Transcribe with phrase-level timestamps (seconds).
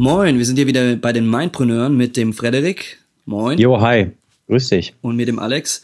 [0.00, 3.00] Moin, wir sind hier wieder bei den Mindpreneuren mit dem Frederik.
[3.24, 3.58] Moin.
[3.58, 4.12] Jo, hi.
[4.46, 4.94] Grüß dich.
[5.00, 5.82] Und mit dem Alex.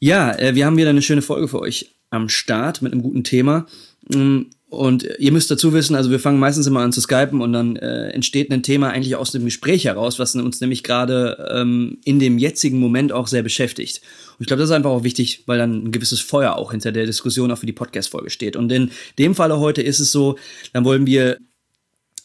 [0.00, 3.22] Ja, äh, wir haben wieder eine schöne Folge für euch am Start mit einem guten
[3.22, 3.66] Thema.
[4.12, 7.52] Mm, und ihr müsst dazu wissen, also wir fangen meistens immer an zu skypen und
[7.52, 11.98] dann äh, entsteht ein Thema eigentlich aus dem Gespräch heraus, was uns nämlich gerade ähm,
[12.04, 14.00] in dem jetzigen Moment auch sehr beschäftigt.
[14.30, 16.90] Und ich glaube, das ist einfach auch wichtig, weil dann ein gewisses Feuer auch hinter
[16.90, 18.56] der Diskussion auch für die Podcast-Folge steht.
[18.56, 18.90] Und in
[19.20, 20.36] dem Falle heute ist es so,
[20.72, 21.38] dann wollen wir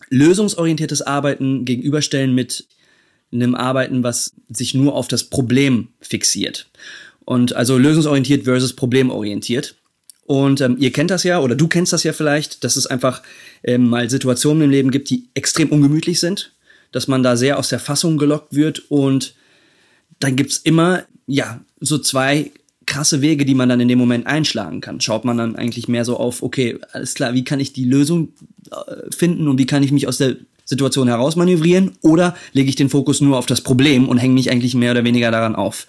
[0.10, 2.68] lösungsorientiertes Arbeiten gegenüberstellen mit
[3.32, 6.70] einem Arbeiten, was sich nur auf das Problem fixiert.
[7.26, 9.76] Und also lösungsorientiert versus problemorientiert.
[10.26, 13.22] Und ähm, ihr kennt das ja, oder du kennst das ja vielleicht, dass es einfach
[13.64, 16.54] ähm, mal Situationen im Leben gibt, die extrem ungemütlich sind,
[16.92, 19.36] dass man da sehr aus der Fassung gelockt wird und
[20.20, 22.52] dann gibt's immer, ja, so zwei
[22.88, 24.99] krasse Wege, die man dann in dem Moment einschlagen kann.
[24.99, 28.30] Schaut man dann eigentlich mehr so auf, okay, alles klar, wie kann ich die Lösung
[28.71, 32.90] äh, finden und wie kann ich mich aus der Situation herausmanövrieren oder lege ich den
[32.90, 35.88] Fokus nur auf das Problem und hänge mich eigentlich mehr oder weniger daran auf.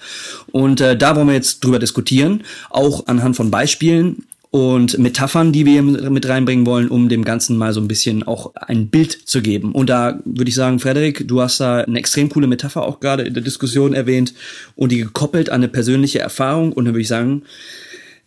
[0.53, 5.67] Und äh, da wollen wir jetzt drüber diskutieren, auch anhand von Beispielen und Metaphern, die
[5.67, 9.43] wir mit reinbringen wollen, um dem Ganzen mal so ein bisschen auch ein Bild zu
[9.43, 9.73] geben.
[9.73, 13.25] Und da würde ich sagen, Frederik, du hast da eine extrem coole Metapher auch gerade
[13.25, 14.33] in der Diskussion erwähnt
[14.75, 16.73] und die gekoppelt an eine persönliche Erfahrung.
[16.73, 17.43] Und dann würde ich sagen,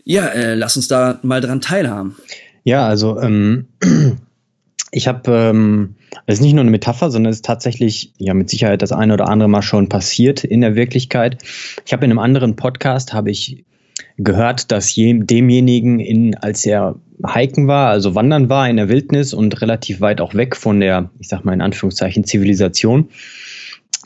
[0.04, 2.16] ja, äh, lass uns da mal dran teilhaben.
[2.64, 3.66] Ja, also ähm,
[4.92, 5.96] ich habe, ähm,
[6.28, 9.14] es ist nicht nur eine Metapher, sondern es ist tatsächlich ja mit Sicherheit das eine
[9.14, 11.42] oder andere Mal schon passiert in der Wirklichkeit.
[11.84, 13.66] Ich habe in einem anderen Podcast habe ich
[14.18, 16.96] gehört, dass je, demjenigen, in, als er
[17.28, 21.10] hiken war, also wandern war in der Wildnis und relativ weit auch weg von der,
[21.20, 23.10] ich sag mal in Anführungszeichen, Zivilisation,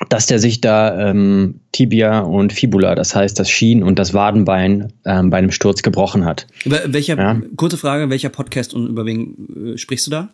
[0.09, 4.91] dass der sich da ähm, Tibia und Fibula, das heißt das Schien und das Wadenbein
[5.05, 6.47] ähm, bei einem Sturz gebrochen hat.
[6.65, 7.41] Über welcher, ja?
[7.55, 10.29] kurze Frage, welcher Podcast und über wen äh, sprichst du da?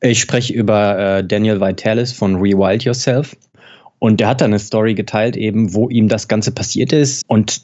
[0.00, 3.34] Ich spreche über äh, Daniel Vitalis von Rewild Yourself.
[3.98, 7.24] Und der hat da eine Story geteilt, eben, wo ihm das Ganze passiert ist.
[7.26, 7.62] Und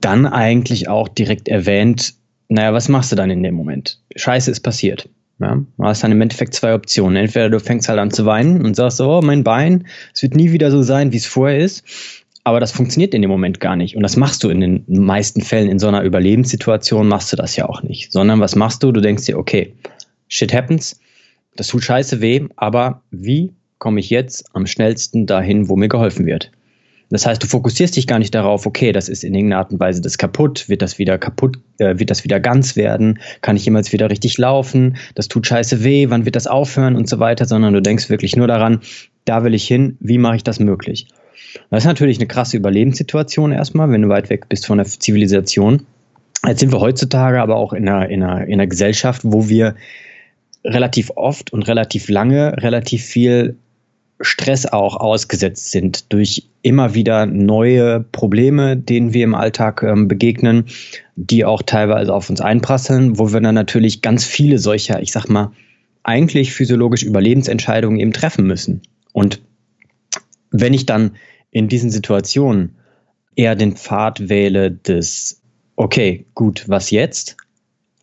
[0.00, 2.14] dann eigentlich auch direkt erwähnt,
[2.48, 4.00] naja, was machst du dann in dem Moment?
[4.14, 5.08] Scheiße ist passiert.
[5.38, 7.16] Ja, du hast dann im Endeffekt zwei Optionen.
[7.16, 10.52] Entweder du fängst halt an zu weinen und sagst, oh, mein Bein, es wird nie
[10.52, 11.84] wieder so sein, wie es vorher ist.
[12.44, 13.96] Aber das funktioniert in dem Moment gar nicht.
[13.96, 17.56] Und das machst du in den meisten Fällen in so einer Überlebenssituation, machst du das
[17.56, 18.12] ja auch nicht.
[18.12, 18.92] Sondern was machst du?
[18.92, 19.74] Du denkst dir, okay,
[20.28, 21.00] shit happens,
[21.56, 26.24] das tut scheiße weh, aber wie komme ich jetzt am schnellsten dahin, wo mir geholfen
[26.24, 26.52] wird?
[27.10, 29.78] Das heißt, du fokussierst dich gar nicht darauf, okay, das ist in irgendeiner Art und
[29.78, 33.64] Weise das kaputt, wird das wieder kaputt, äh, wird das wieder ganz werden, kann ich
[33.64, 37.44] jemals wieder richtig laufen, das tut scheiße weh, wann wird das aufhören und so weiter,
[37.44, 38.80] sondern du denkst wirklich nur daran,
[39.24, 41.06] da will ich hin, wie mache ich das möglich?
[41.70, 45.86] Das ist natürlich eine krasse Überlebenssituation erstmal, wenn du weit weg bist von der Zivilisation.
[46.46, 49.74] Jetzt sind wir heutzutage aber auch in einer, in einer, in einer Gesellschaft, wo wir
[50.64, 53.56] relativ oft und relativ lange relativ viel
[54.20, 60.66] Stress auch ausgesetzt sind durch immer wieder neue Probleme, denen wir im Alltag ähm, begegnen,
[61.16, 65.28] die auch teilweise auf uns einprasseln, wo wir dann natürlich ganz viele solcher, ich sag
[65.28, 65.52] mal,
[66.02, 68.82] eigentlich physiologisch Überlebensentscheidungen eben treffen müssen.
[69.12, 69.42] Und
[70.50, 71.16] wenn ich dann
[71.50, 72.76] in diesen Situationen
[73.34, 75.42] eher den Pfad wähle des,
[75.74, 77.36] okay, gut, was jetzt?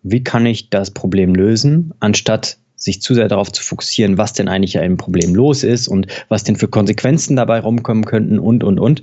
[0.03, 4.47] Wie kann ich das Problem lösen, anstatt sich zu sehr darauf zu fokussieren, was denn
[4.47, 8.79] eigentlich ein Problem los ist und was denn für Konsequenzen dabei rumkommen könnten und, und,
[8.79, 9.01] und,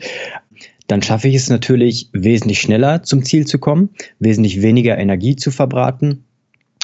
[0.86, 5.52] dann schaffe ich es natürlich wesentlich schneller zum Ziel zu kommen, wesentlich weniger Energie zu
[5.52, 6.24] verbraten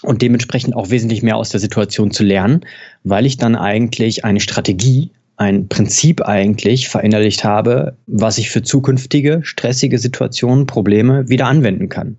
[0.02, 2.60] und dementsprechend auch wesentlich mehr aus der Situation zu lernen,
[3.02, 9.40] weil ich dann eigentlich eine Strategie, ein Prinzip eigentlich verinnerlicht habe, was ich für zukünftige
[9.42, 12.16] stressige Situationen, Probleme wieder anwenden kann.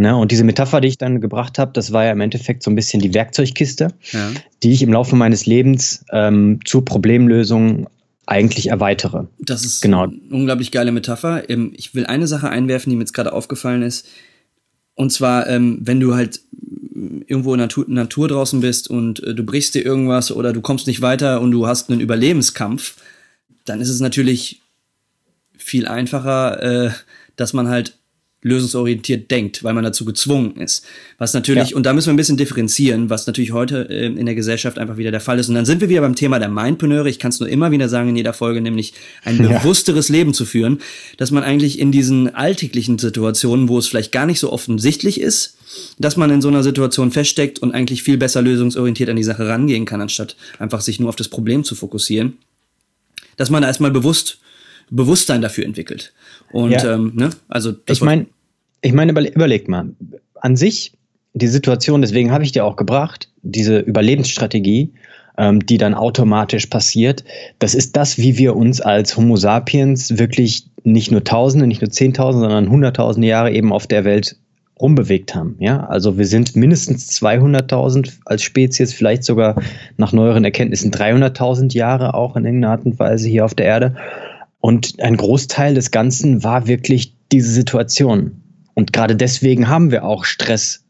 [0.00, 0.16] Ne?
[0.16, 2.74] Und diese Metapher, die ich dann gebracht habe, das war ja im Endeffekt so ein
[2.74, 4.30] bisschen die Werkzeugkiste, ja.
[4.62, 7.86] die ich im Laufe meines Lebens ähm, zur Problemlösung
[8.24, 9.26] eigentlich erweitere.
[9.38, 10.04] Das ist genau.
[10.04, 11.50] eine unglaublich geile Metapher.
[11.50, 14.08] Ähm, ich will eine Sache einwerfen, die mir jetzt gerade aufgefallen ist.
[14.94, 16.40] Und zwar, ähm, wenn du halt
[17.26, 20.62] irgendwo in der Natur, Natur draußen bist und äh, du brichst dir irgendwas oder du
[20.62, 22.96] kommst nicht weiter und du hast einen Überlebenskampf,
[23.66, 24.62] dann ist es natürlich
[25.58, 26.90] viel einfacher, äh,
[27.36, 27.99] dass man halt
[28.42, 30.86] lösungsorientiert denkt, weil man dazu gezwungen ist.
[31.18, 31.76] Was natürlich, ja.
[31.76, 34.96] und da müssen wir ein bisschen differenzieren, was natürlich heute äh, in der Gesellschaft einfach
[34.96, 35.48] wieder der Fall ist.
[35.48, 37.08] Und dann sind wir wieder beim Thema der Mindpreneure.
[37.08, 38.94] Ich kann es nur immer wieder sagen in jeder Folge, nämlich
[39.24, 39.58] ein ja.
[39.58, 40.80] bewussteres Leben zu führen,
[41.18, 45.58] dass man eigentlich in diesen alltäglichen Situationen, wo es vielleicht gar nicht so offensichtlich ist,
[45.98, 49.46] dass man in so einer Situation feststeckt und eigentlich viel besser lösungsorientiert an die Sache
[49.46, 52.38] rangehen kann, anstatt einfach sich nur auf das Problem zu fokussieren,
[53.36, 54.39] dass man da erstmal bewusst
[54.90, 56.12] Bewusstsein dafür entwickelt.
[56.52, 56.94] Und ja.
[56.94, 58.26] ähm, ne, also ich meine,
[58.82, 59.90] ich meine, überleg mal,
[60.40, 60.92] an sich
[61.32, 64.92] die Situation, deswegen habe ich dir auch gebracht, diese Überlebensstrategie,
[65.38, 67.24] ähm, die dann automatisch passiert,
[67.58, 71.90] das ist das, wie wir uns als Homo sapiens wirklich nicht nur Tausende, nicht nur
[71.90, 74.36] Zehntausende, sondern Hunderttausende Jahre eben auf der Welt
[74.80, 75.56] rumbewegt haben.
[75.58, 79.56] Ja, also wir sind mindestens 200.000 als Spezies, vielleicht sogar
[79.98, 83.96] nach neueren Erkenntnissen 300.000 Jahre auch in irgendeiner Art und Weise hier auf der Erde.
[84.60, 88.42] Und ein Großteil des Ganzen war wirklich diese Situation.
[88.74, 90.88] Und gerade deswegen haben wir auch Stressreaktionen,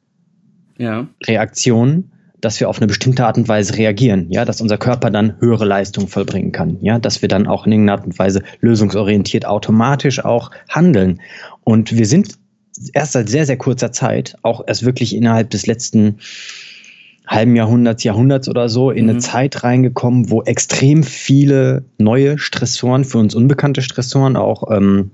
[0.79, 2.05] ja.
[2.41, 5.65] dass wir auf eine bestimmte Art und Weise reagieren, ja, dass unser Körper dann höhere
[5.65, 10.25] Leistung vollbringen kann, ja, dass wir dann auch in irgendeiner Art und Weise lösungsorientiert automatisch
[10.25, 11.21] auch handeln.
[11.65, 12.39] Und wir sind
[12.93, 16.19] erst seit sehr, sehr kurzer Zeit, auch erst wirklich innerhalb des letzten
[17.31, 19.11] halben Jahrhunderts, Jahrhunderts oder so in mhm.
[19.11, 25.13] eine Zeit reingekommen, wo extrem viele neue Stressoren, für uns unbekannte Stressoren auch ähm,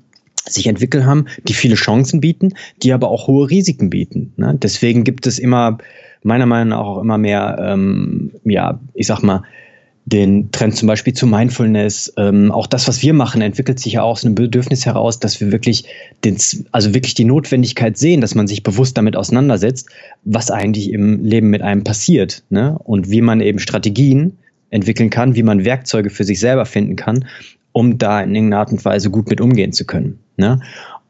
[0.48, 4.32] sich entwickelt haben, die viele Chancen bieten, die aber auch hohe Risiken bieten.
[4.36, 4.56] Ne?
[4.60, 5.76] Deswegen gibt es immer,
[6.22, 9.42] meiner Meinung nach auch immer mehr, ähm, ja, ich sag mal,
[10.06, 12.14] den Trend zum Beispiel zu Mindfulness.
[12.16, 15.40] Ähm, auch das, was wir machen, entwickelt sich ja auch aus einem Bedürfnis heraus, dass
[15.40, 15.84] wir wirklich
[16.24, 16.38] den,
[16.70, 19.88] also wirklich die Notwendigkeit sehen, dass man sich bewusst damit auseinandersetzt,
[20.24, 22.78] was eigentlich im Leben mit einem passiert, ne?
[22.84, 24.38] Und wie man eben Strategien
[24.70, 27.26] entwickeln kann, wie man Werkzeuge für sich selber finden kann,
[27.72, 30.20] um da in irgendeiner Art und Weise gut mit umgehen zu können.
[30.36, 30.60] Ne?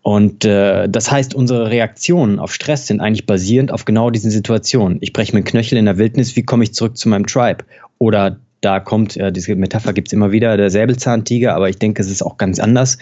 [0.03, 4.99] Und äh, das heißt, unsere Reaktionen auf Stress sind eigentlich basierend auf genau diesen Situationen.
[5.01, 7.65] Ich breche mir einen Knöchel in der Wildnis, wie komme ich zurück zu meinem Tribe?
[7.99, 12.03] Oder da kommt, äh, diese Metapher gibt es immer wieder, der Säbelzahntiger, aber ich denke,
[12.03, 12.99] es ist auch ganz anders.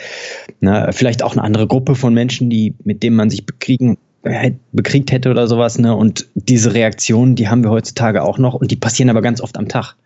[0.61, 0.91] Ne?
[0.93, 5.13] Vielleicht auch eine andere Gruppe von Menschen, die, mit denen man sich bekriegen, äh, bekriegt
[5.13, 5.79] hätte oder sowas.
[5.79, 5.95] Ne?
[5.95, 9.57] Und diese Reaktionen, die haben wir heutzutage auch noch und die passieren aber ganz oft
[9.57, 9.97] am Tag.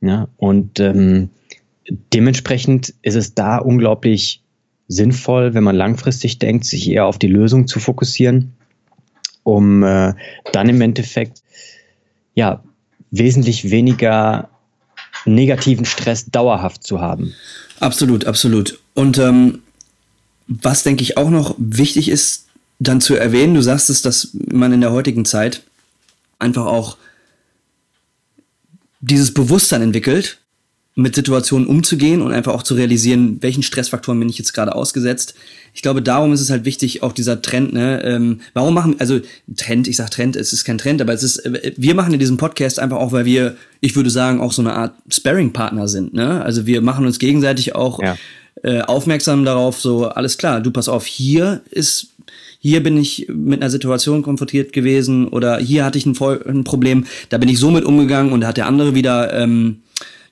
[0.00, 0.28] Ja?
[0.36, 1.30] Und ähm,
[2.12, 4.42] dementsprechend ist es da unglaublich
[4.88, 8.52] sinnvoll, wenn man langfristig denkt, sich eher auf die Lösung zu fokussieren,
[9.42, 10.12] um äh,
[10.52, 11.42] dann im Endeffekt
[12.34, 12.62] ja
[13.12, 14.48] wesentlich weniger
[15.24, 17.34] negativen Stress dauerhaft zu haben.
[17.78, 18.80] Absolut, absolut.
[18.94, 19.62] Und ähm,
[20.48, 22.46] was denke ich auch noch wichtig ist,
[22.80, 25.62] dann zu erwähnen, du sagst es, dass man in der heutigen Zeit
[26.40, 26.96] einfach auch
[29.00, 30.38] dieses Bewusstsein entwickelt,
[30.94, 35.34] mit Situationen umzugehen und einfach auch zu realisieren, welchen Stressfaktoren bin ich jetzt gerade ausgesetzt.
[35.72, 39.20] Ich glaube, darum ist es halt wichtig, auch dieser Trend, ne, ähm, warum machen, also
[39.56, 42.20] Trend, ich sag Trend, es ist kein Trend, aber es ist, äh, wir machen in
[42.20, 46.12] diesem Podcast einfach auch, weil wir, ich würde sagen, auch so eine Art Sparring-Partner sind,
[46.12, 48.16] ne, also wir machen uns gegenseitig auch ja.
[48.62, 52.08] äh, aufmerksam darauf, so, alles klar, du pass auf, hier ist
[52.64, 56.16] hier bin ich mit einer Situation konfrontiert gewesen oder hier hatte ich ein,
[56.46, 59.78] ein Problem, da bin ich so mit umgegangen und da hat der andere wieder ähm,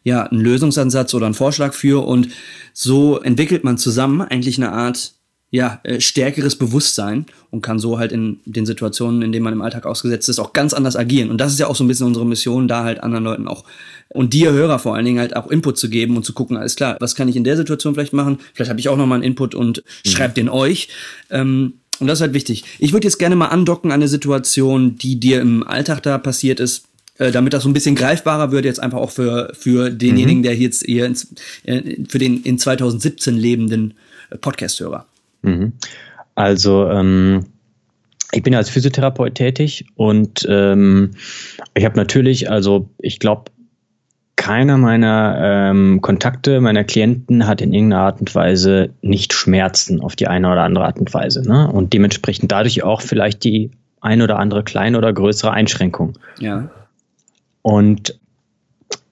[0.02, 2.28] ja, einen Lösungsansatz oder einen Vorschlag für und
[2.72, 5.12] so entwickelt man zusammen eigentlich eine Art
[5.52, 9.62] ja, äh, stärkeres Bewusstsein und kann so halt in den Situationen, in denen man im
[9.62, 11.28] Alltag ausgesetzt ist, auch ganz anders agieren.
[11.28, 13.64] Und das ist ja auch so ein bisschen unsere Mission, da halt anderen Leuten auch
[14.08, 16.76] und dir Hörer vor allen Dingen halt auch Input zu geben und zu gucken, alles
[16.76, 18.38] klar, was kann ich in der Situation vielleicht machen?
[18.54, 20.08] Vielleicht habe ich auch nochmal einen Input und mhm.
[20.08, 20.88] schreibe den euch.
[21.30, 22.64] Ähm, und das ist halt wichtig.
[22.78, 26.60] Ich würde jetzt gerne mal andocken an eine Situation, die dir im Alltag da passiert
[26.60, 26.84] ist
[27.20, 30.44] äh, damit das so ein bisschen greifbarer wird, jetzt einfach auch für, für denjenigen, mhm.
[30.44, 31.34] der jetzt hier ins,
[31.64, 33.94] äh, für den in 2017 lebenden
[34.30, 35.04] äh, Podcast-Hörer.
[35.42, 35.72] Mhm.
[36.34, 37.44] Also, ähm,
[38.32, 41.10] ich bin als Physiotherapeut tätig und ähm,
[41.74, 43.50] ich habe natürlich, also ich glaube,
[44.36, 50.16] keiner meiner ähm, Kontakte, meiner Klienten hat in irgendeiner Art und Weise nicht Schmerzen auf
[50.16, 51.46] die eine oder andere Art und Weise.
[51.46, 51.70] Ne?
[51.70, 56.14] Und dementsprechend dadurch auch vielleicht die ein oder andere kleine oder größere Einschränkung.
[56.38, 56.70] Ja.
[57.62, 58.18] Und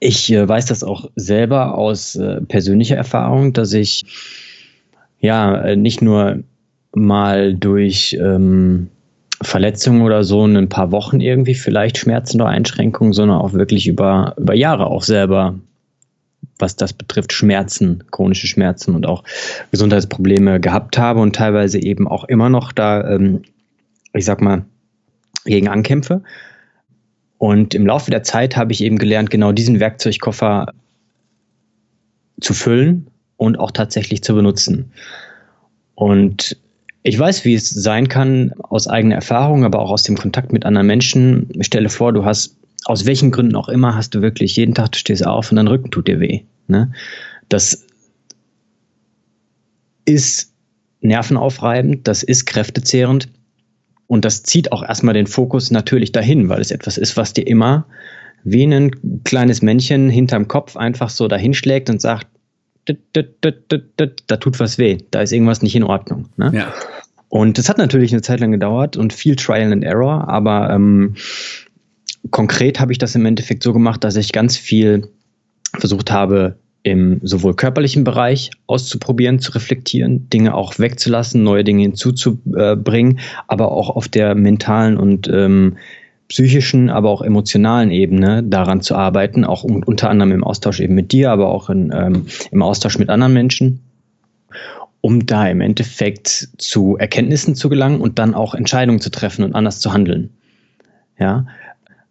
[0.01, 4.05] ich äh, weiß das auch selber aus äh, persönlicher Erfahrung, dass ich
[5.21, 6.45] ja äh, nicht nur
[6.95, 8.89] mal durch ähm,
[9.43, 13.87] Verletzungen oder so in ein paar Wochen irgendwie vielleicht Schmerzen oder Einschränkungen, sondern auch wirklich
[13.87, 15.55] über, über Jahre auch selber,
[16.59, 19.23] was das betrifft, Schmerzen, chronische Schmerzen und auch
[19.71, 23.43] Gesundheitsprobleme gehabt habe und teilweise eben auch immer noch da, ähm,
[24.13, 24.65] ich sag mal,
[25.45, 26.23] gegen ankämpfe.
[27.39, 30.73] Und im Laufe der Zeit habe ich eben gelernt, genau diesen Werkzeugkoffer
[32.41, 34.93] zu füllen und auch tatsächlich zu benutzen.
[35.95, 36.57] Und
[37.09, 40.67] Ich weiß, wie es sein kann, aus eigener Erfahrung, aber auch aus dem Kontakt mit
[40.67, 41.49] anderen Menschen.
[41.59, 44.93] Ich stelle vor, du hast, aus welchen Gründen auch immer, hast du wirklich jeden Tag,
[44.93, 46.43] du stehst auf und dein Rücken tut dir weh.
[46.67, 46.93] Ne?
[47.49, 47.87] Das
[50.05, 50.53] ist
[51.01, 53.29] nervenaufreibend, das ist kräftezehrend
[54.09, 57.47] und das zieht auch erstmal den Fokus natürlich dahin, weil es etwas ist, was dir
[57.47, 57.87] immer
[58.43, 62.27] wie ein kleines Männchen hinterm Kopf einfach so dahinschlägt und sagt,
[62.87, 66.31] da tut was weh, da ist irgendwas nicht in Ordnung.
[66.39, 66.53] Ne?
[66.55, 66.73] Ja.
[67.29, 71.15] Und das hat natürlich eine Zeit lang gedauert und viel Trial and Error, aber ähm,
[72.31, 75.09] konkret habe ich das im Endeffekt so gemacht, dass ich ganz viel
[75.77, 76.57] versucht habe,
[76.91, 83.91] im sowohl körperlichen Bereich auszuprobieren, zu reflektieren, Dinge auch wegzulassen, neue Dinge hinzuzubringen, aber auch
[83.91, 85.77] auf der mentalen und ähm,
[86.29, 91.13] psychischen, aber auch emotionalen Ebene daran zu arbeiten, auch unter anderem im Austausch eben mit
[91.13, 93.81] dir, aber auch in, ähm, im Austausch mit anderen Menschen,
[95.01, 99.55] um da im Endeffekt zu Erkenntnissen zu gelangen und dann auch Entscheidungen zu treffen und
[99.55, 100.31] anders zu handeln.
[101.19, 101.47] Ja,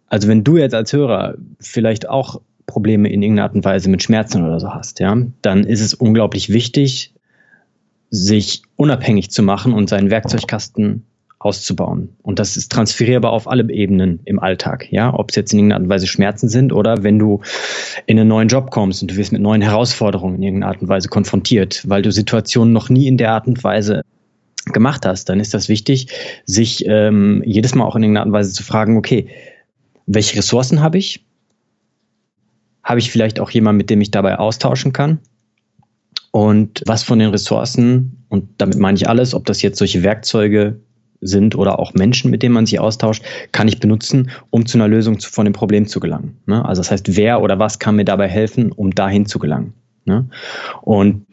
[0.08, 4.04] also wenn du jetzt als Hörer vielleicht auch Probleme in irgendeiner Art und Weise mit
[4.04, 7.12] Schmerzen oder so hast, ja, dann ist es unglaublich wichtig,
[8.10, 11.02] sich unabhängig zu machen und seinen Werkzeugkasten
[11.40, 12.10] auszubauen.
[12.22, 14.90] Und das ist transferierbar auf alle Ebenen im Alltag.
[14.90, 17.40] Ja, ob es jetzt in irgendeiner Art und Weise Schmerzen sind oder wenn du
[18.06, 20.88] in einen neuen Job kommst und du wirst mit neuen Herausforderungen in irgendeiner Art und
[20.88, 24.02] Weise konfrontiert, weil du Situationen noch nie in der Art und Weise
[24.72, 26.08] gemacht hast, dann ist das wichtig,
[26.44, 29.28] sich ähm, jedes Mal auch in irgendeiner Art und Weise zu fragen, okay,
[30.06, 31.24] welche Ressourcen habe ich?
[32.88, 35.18] Habe ich vielleicht auch jemanden, mit dem ich dabei austauschen kann?
[36.30, 40.80] Und was von den Ressourcen, und damit meine ich alles, ob das jetzt solche Werkzeuge
[41.20, 44.88] sind oder auch Menschen, mit denen man sich austauscht, kann ich benutzen, um zu einer
[44.88, 46.38] Lösung von dem Problem zu gelangen.
[46.46, 46.64] Ne?
[46.64, 49.74] Also das heißt, wer oder was kann mir dabei helfen, um dahin zu gelangen.
[50.06, 50.26] Ne?
[50.80, 51.26] Und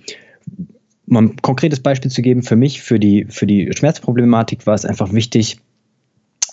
[1.08, 4.84] um ein konkretes Beispiel zu geben, für mich, für die, für die Schmerzproblematik war es
[4.84, 5.60] einfach wichtig,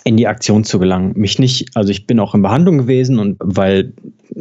[0.04, 1.12] in die Aktion zu gelangen.
[1.16, 3.92] Mich nicht, also ich bin auch in Behandlung gewesen und weil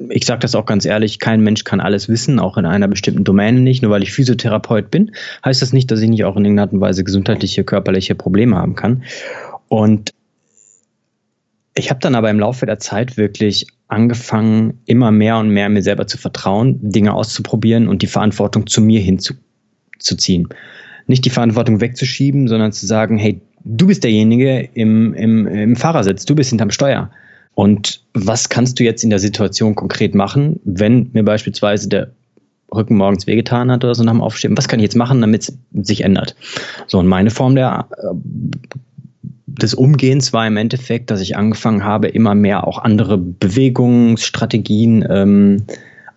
[0.10, 3.24] ich sage das auch ganz ehrlich, kein Mensch kann alles wissen, auch in einer bestimmten
[3.24, 3.82] Domäne nicht.
[3.82, 5.12] Nur weil ich Physiotherapeut bin,
[5.46, 8.56] heißt das nicht, dass ich nicht auch in irgendeiner Art und Weise gesundheitliche, körperliche Probleme
[8.56, 9.04] haben kann.
[9.68, 10.12] Und
[11.76, 15.84] ich habe dann aber im Laufe der Zeit wirklich angefangen, immer mehr und mehr mir
[15.84, 20.48] selber zu vertrauen, Dinge auszuprobieren und die Verantwortung zu mir hinzuziehen.
[21.08, 26.26] Nicht die Verantwortung wegzuschieben, sondern zu sagen, hey, du bist derjenige im, im, im Fahrersitz,
[26.26, 27.10] du bist hinterm Steuer.
[27.54, 32.12] Und was kannst du jetzt in der Situation konkret machen, wenn mir beispielsweise der
[32.74, 34.58] Rücken morgens wehgetan hat oder so nach dem Aufstehen?
[34.58, 36.36] Was kann ich jetzt machen, damit es sich ändert?
[36.88, 38.16] So, und meine Form der, äh,
[39.48, 45.64] des Umgehens war im Endeffekt, dass ich angefangen habe, immer mehr auch andere Bewegungsstrategien ähm,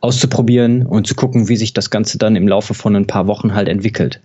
[0.01, 3.55] auszuprobieren und zu gucken, wie sich das Ganze dann im Laufe von ein paar Wochen
[3.55, 4.21] halt entwickelt.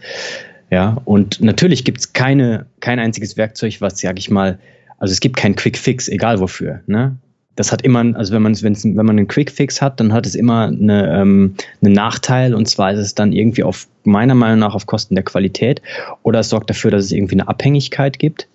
[0.72, 4.60] Ja, und natürlich gibt es keine, kein einziges Werkzeug, was, sag ich mal,
[5.00, 6.82] also es gibt keinen Quick Fix, egal wofür.
[6.86, 7.16] Ne?
[7.56, 10.26] Das hat immer, also wenn man, wenn's, wenn man einen Quick Fix hat, dann hat
[10.26, 14.60] es immer eine, ähm, einen Nachteil und zwar ist es dann irgendwie auf meiner Meinung
[14.60, 15.82] nach auf Kosten der Qualität
[16.24, 18.48] oder es sorgt dafür, dass es irgendwie eine Abhängigkeit gibt.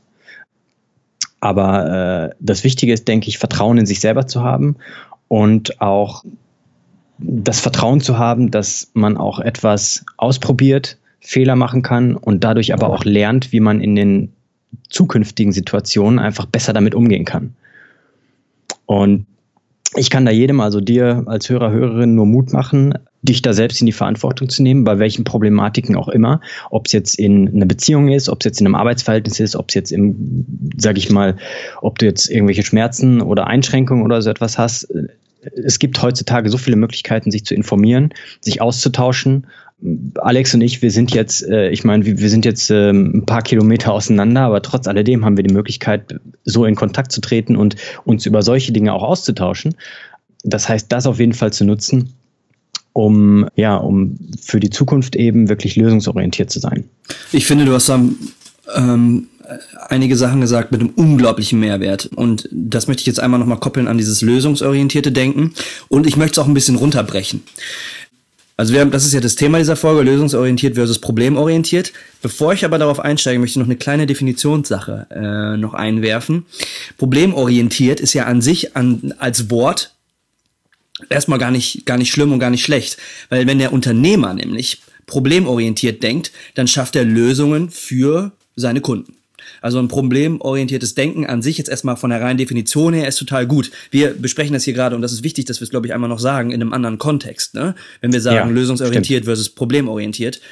[1.40, 4.76] Aber äh, das Wichtige ist, denke ich, Vertrauen in sich selber zu haben
[5.28, 6.24] und auch
[7.18, 12.90] das Vertrauen zu haben, dass man auch etwas ausprobiert, Fehler machen kann und dadurch aber
[12.90, 14.32] auch lernt, wie man in den
[14.90, 17.54] zukünftigen Situationen einfach besser damit umgehen kann.
[18.84, 19.26] Und
[19.96, 23.80] ich kann da jedem, also dir als Hörer, Hörerin nur Mut machen, dich da selbst
[23.80, 27.64] in die Verantwortung zu nehmen, bei welchen Problematiken auch immer, ob es jetzt in einer
[27.64, 30.44] Beziehung ist, ob es jetzt in einem Arbeitsverhältnis ist, ob es jetzt im,
[30.76, 31.36] sag ich mal,
[31.80, 34.92] ob du jetzt irgendwelche Schmerzen oder Einschränkungen oder so etwas hast.
[35.40, 39.46] Es gibt heutzutage so viele Möglichkeiten, sich zu informieren, sich auszutauschen
[40.16, 43.26] Alex und ich, wir sind jetzt, äh, ich meine, wir, wir sind jetzt äh, ein
[43.26, 47.56] paar Kilometer auseinander, aber trotz alledem haben wir die Möglichkeit, so in Kontakt zu treten
[47.56, 49.74] und uns über solche Dinge auch auszutauschen.
[50.42, 52.14] Das heißt, das auf jeden Fall zu nutzen,
[52.92, 56.84] um ja, um für die Zukunft eben wirklich lösungsorientiert zu sein.
[57.32, 58.00] Ich finde, du hast da
[58.74, 59.28] ähm,
[59.88, 62.06] einige Sachen gesagt mit einem unglaublichen Mehrwert.
[62.14, 65.52] Und das möchte ich jetzt einmal nochmal koppeln an dieses lösungsorientierte Denken.
[65.88, 67.42] Und ich möchte es auch ein bisschen runterbrechen.
[68.56, 71.92] Also wir haben, das ist ja das Thema dieser Folge, lösungsorientiert versus problemorientiert.
[72.22, 76.46] Bevor ich aber darauf einsteige, möchte ich noch eine kleine Definitionssache äh, noch einwerfen.
[76.96, 79.94] Problemorientiert ist ja an sich an, als Wort
[81.08, 82.96] erstmal gar nicht, gar nicht schlimm und gar nicht schlecht.
[83.28, 89.16] Weil wenn der Unternehmer nämlich problemorientiert denkt, dann schafft er Lösungen für seine Kunden.
[89.64, 93.46] Also ein problemorientiertes Denken an sich jetzt erstmal von der reinen Definition her ist total
[93.46, 93.70] gut.
[93.90, 96.10] Wir besprechen das hier gerade und das ist wichtig, dass wir es, glaube ich, einmal
[96.10, 97.54] noch sagen, in einem anderen Kontext.
[97.54, 97.74] Ne?
[98.02, 99.24] Wenn wir sagen, ja, lösungsorientiert stimmt.
[99.24, 100.42] versus problemorientiert.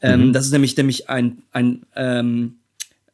[0.00, 0.32] Ähm, mhm.
[0.32, 2.54] Das ist nämlich, nämlich ein, ein ähm,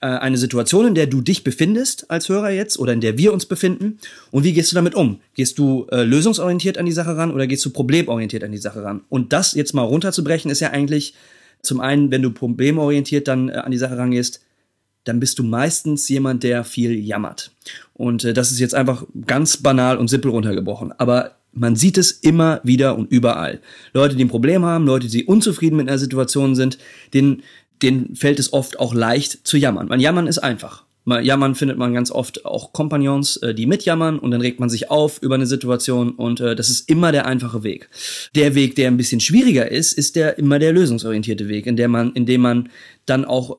[0.02, 3.32] äh, eine Situation, in der du dich befindest als Hörer jetzt oder in der wir
[3.32, 4.00] uns befinden
[4.30, 5.20] und wie gehst du damit um?
[5.32, 8.82] Gehst du äh, lösungsorientiert an die Sache ran oder gehst du problemorientiert an die Sache
[8.84, 9.00] ran?
[9.08, 11.14] Und das jetzt mal runterzubrechen ist ja eigentlich
[11.62, 14.42] zum einen, wenn du problemorientiert dann äh, an die Sache rangehst,
[15.08, 17.52] dann bist du meistens jemand, der viel jammert.
[17.94, 20.92] Und äh, das ist jetzt einfach ganz banal und simpel runtergebrochen.
[20.98, 23.60] Aber man sieht es immer wieder und überall.
[23.92, 26.78] Leute, die ein Problem haben, Leute, die unzufrieden mit einer Situation sind,
[27.14, 27.42] denen
[27.82, 29.88] denen fällt es oft auch leicht zu jammern.
[29.88, 30.84] Weil jammern ist einfach.
[31.06, 34.90] Jammern findet man ganz oft auch Kompagnons, äh, die mitjammern und dann regt man sich
[34.90, 37.88] auf über eine Situation und äh, das ist immer der einfache Weg.
[38.34, 41.88] Der Weg, der ein bisschen schwieriger ist, ist der immer der lösungsorientierte Weg, in der
[41.88, 42.68] man, in dem man
[43.06, 43.58] dann auch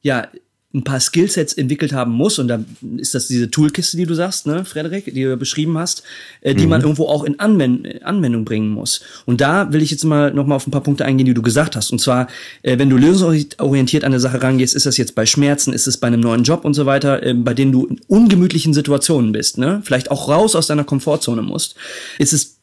[0.00, 0.28] ja
[0.72, 2.60] ein paar Skillsets entwickelt haben muss, und da
[2.96, 6.04] ist das diese Toolkiste, die du sagst, ne, Frederik, die du beschrieben hast,
[6.42, 6.70] äh, die mhm.
[6.70, 9.00] man irgendwo auch in Anwend Anwendung bringen muss.
[9.26, 11.42] Und da will ich jetzt mal noch mal auf ein paar Punkte eingehen, die du
[11.42, 11.90] gesagt hast.
[11.90, 12.28] Und zwar,
[12.62, 15.96] äh, wenn du lösungsorientiert an eine Sache rangehst, ist das jetzt bei Schmerzen, ist es
[15.96, 19.58] bei einem neuen Job und so weiter, äh, bei denen du in ungemütlichen Situationen bist,
[19.58, 21.74] ne, vielleicht auch raus aus deiner Komfortzone musst,
[22.18, 22.59] ist es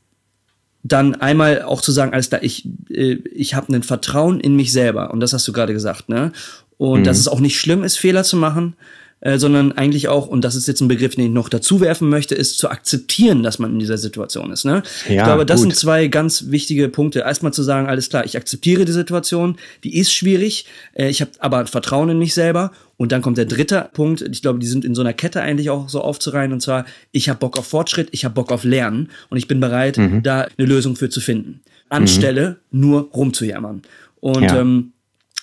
[0.84, 4.72] dann einmal auch zu sagen, alles da, ich, äh, ich habe ein Vertrauen in mich
[4.72, 5.12] selber.
[5.12, 6.32] Und das hast du gerade gesagt, ne?
[6.78, 7.04] Und mhm.
[7.06, 8.76] dass es auch nicht schlimm ist, Fehler zu machen,
[9.20, 12.08] äh, sondern eigentlich auch, und das ist jetzt ein Begriff, den ich noch dazu werfen
[12.08, 14.64] möchte, ist zu akzeptieren, dass man in dieser Situation ist.
[14.64, 14.84] Ne?
[15.08, 15.70] Ja, ich glaube, das gut.
[15.70, 17.22] sind zwei ganz wichtige Punkte.
[17.22, 21.32] Erstmal zu sagen, alles klar, ich akzeptiere die Situation, die ist schwierig, äh, ich habe
[21.40, 22.72] aber Vertrauen in mich selber.
[22.98, 25.70] Und dann kommt der dritte Punkt, ich glaube, die sind in so einer Kette eigentlich
[25.70, 29.10] auch so aufzureihen, und zwar, ich habe Bock auf Fortschritt, ich habe Bock auf Lernen
[29.30, 30.24] und ich bin bereit, mhm.
[30.24, 31.62] da eine Lösung für zu finden.
[31.90, 32.80] Anstelle mhm.
[32.80, 33.84] nur rumzujammern.
[34.20, 34.60] Und ja.
[34.60, 34.94] ähm,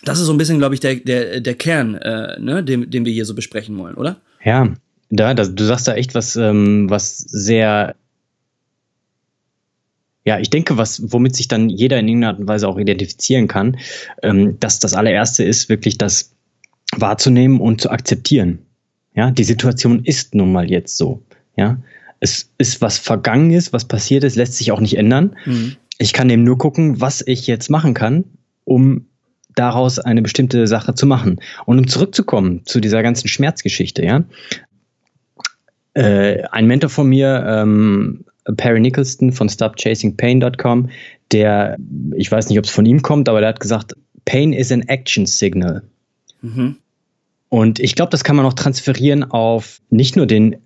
[0.04, 3.04] das ist so ein bisschen, glaube ich, der, der, der Kern, äh, ne, den, den
[3.04, 4.20] wir hier so besprechen wollen, oder?
[4.44, 4.74] Ja,
[5.10, 7.94] da, das, du sagst da echt was, ähm, was sehr,
[10.24, 13.46] ja, ich denke, was, womit sich dann jeder in irgendeiner Art und Weise auch identifizieren
[13.46, 13.78] kann,
[14.22, 16.33] ähm, dass das allererste ist, wirklich das
[17.00, 18.58] wahrzunehmen und zu akzeptieren.
[19.14, 21.22] Ja, die Situation ist nun mal jetzt so.
[21.56, 21.78] Ja,
[22.20, 25.36] es ist was vergangen ist, was passiert ist, lässt sich auch nicht ändern.
[25.44, 25.76] Mhm.
[25.98, 28.24] Ich kann eben nur gucken, was ich jetzt machen kann,
[28.64, 29.06] um
[29.54, 31.40] daraus eine bestimmte Sache zu machen.
[31.66, 34.24] Und um zurückzukommen zu dieser ganzen Schmerzgeschichte, ja.
[35.94, 38.24] Äh, ein Mentor von mir, ähm,
[38.56, 40.90] Perry Nicholson von StopChasingPain.com,
[41.30, 41.76] der,
[42.16, 44.82] ich weiß nicht, ob es von ihm kommt, aber der hat gesagt, Pain is an
[44.82, 45.82] action signal.
[46.42, 46.76] Mhm.
[47.54, 50.56] Und ich glaube, das kann man auch transferieren auf nicht nur den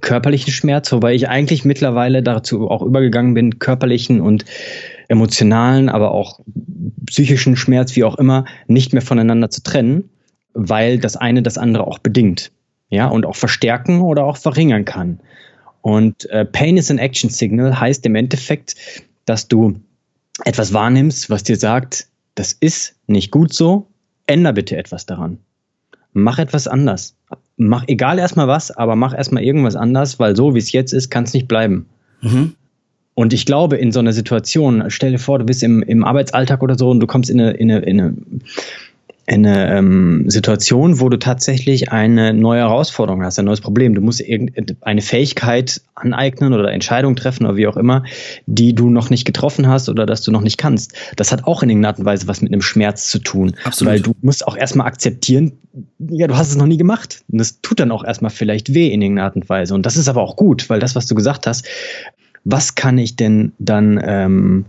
[0.00, 4.44] körperlichen Schmerz, wobei ich eigentlich mittlerweile dazu auch übergegangen bin, körperlichen und
[5.08, 6.38] emotionalen, aber auch
[7.06, 10.10] psychischen Schmerz, wie auch immer, nicht mehr voneinander zu trennen,
[10.54, 12.52] weil das eine das andere auch bedingt.
[12.90, 15.18] Ja, und auch verstärken oder auch verringern kann.
[15.82, 18.76] Und äh, Pain is an Action Signal heißt im Endeffekt,
[19.24, 19.80] dass du
[20.44, 23.88] etwas wahrnimmst, was dir sagt, das ist nicht gut so,
[24.28, 25.40] änder bitte etwas daran.
[26.12, 27.16] Mach etwas anders.
[27.56, 31.10] Mach egal erstmal was, aber mach erstmal irgendwas anders, weil so wie es jetzt ist,
[31.10, 31.86] kann es nicht bleiben.
[32.22, 32.54] Mhm.
[33.14, 36.62] Und ich glaube, in so einer Situation, stell dir vor, du bist im, im Arbeitsalltag
[36.62, 38.42] oder so und du kommst in eine, in eine, in eine, in
[39.30, 43.94] eine ähm, Situation, wo du tatsächlich eine neue Herausforderung hast, ein neues Problem.
[43.94, 48.04] Du musst irgendeine Fähigkeit aneignen oder Entscheidung treffen oder wie auch immer,
[48.46, 50.94] die du noch nicht getroffen hast oder dass du noch nicht kannst.
[51.16, 53.54] Das hat auch in irgendeiner Art und Weise was mit einem Schmerz zu tun.
[53.64, 53.92] Absolut.
[53.92, 55.52] Weil du musst auch erstmal akzeptieren,
[55.98, 57.22] ja, du hast es noch nie gemacht.
[57.30, 59.74] Und das tut dann auch erstmal vielleicht weh in irgendeiner Art und Weise.
[59.74, 61.66] Und das ist aber auch gut, weil das, was du gesagt hast,
[62.44, 64.64] was kann ich denn dann ähm,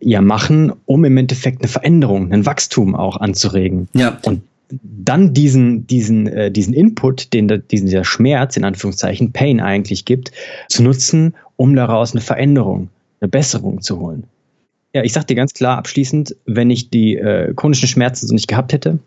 [0.00, 3.88] ja machen, um im Endeffekt eine Veränderung, ein Wachstum auch anzuregen.
[3.94, 4.18] Ja.
[4.24, 4.42] Und
[4.82, 10.32] dann diesen, diesen, äh, diesen Input, den diesen dieser Schmerz, in Anführungszeichen, Pain eigentlich gibt,
[10.68, 12.88] zu nutzen, um daraus eine Veränderung,
[13.20, 14.24] eine Besserung zu holen.
[14.92, 18.48] Ja, ich sag dir ganz klar abschließend, wenn ich die äh, chronischen Schmerzen so nicht
[18.48, 18.98] gehabt hätte,